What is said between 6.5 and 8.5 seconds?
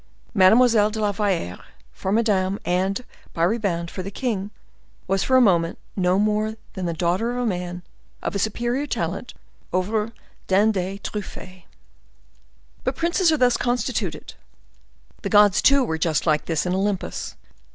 than the daughter of a man of a